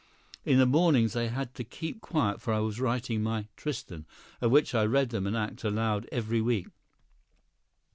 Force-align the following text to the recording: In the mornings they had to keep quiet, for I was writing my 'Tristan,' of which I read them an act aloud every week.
In 0.43 0.57
the 0.57 0.65
mornings 0.65 1.13
they 1.13 1.27
had 1.27 1.53
to 1.53 1.63
keep 1.63 2.01
quiet, 2.01 2.41
for 2.41 2.51
I 2.51 2.57
was 2.59 2.79
writing 2.79 3.21
my 3.21 3.45
'Tristan,' 3.55 4.07
of 4.41 4.49
which 4.49 4.73
I 4.73 4.83
read 4.83 5.11
them 5.11 5.27
an 5.27 5.35
act 5.35 5.63
aloud 5.63 6.09
every 6.11 6.41
week. 6.41 6.65